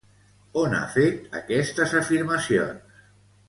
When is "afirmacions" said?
2.03-3.09